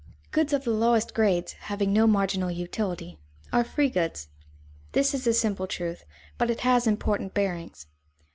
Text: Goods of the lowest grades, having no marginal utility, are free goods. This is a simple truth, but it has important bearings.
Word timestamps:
Goods 0.31 0.51
of 0.51 0.63
the 0.63 0.71
lowest 0.71 1.13
grades, 1.13 1.53
having 1.53 1.93
no 1.93 2.07
marginal 2.07 2.49
utility, 2.49 3.19
are 3.53 3.63
free 3.63 3.91
goods. 3.91 4.29
This 4.93 5.13
is 5.13 5.27
a 5.27 5.33
simple 5.35 5.67
truth, 5.67 6.05
but 6.39 6.49
it 6.49 6.61
has 6.61 6.87
important 6.87 7.35
bearings. 7.35 7.85